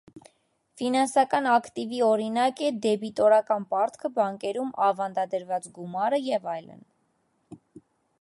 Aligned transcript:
Ֆինանսական 0.79 1.49
ակտիվի 1.55 1.99
օրինակ 2.05 2.63
է 2.67 2.69
դեբիտորական 2.85 3.67
պարտքը, 3.75 4.11
բանկերում 4.15 4.73
ավանդադրված 4.87 5.69
գումարը 5.77 6.21
և 6.29 6.49
այլն։ 6.55 6.81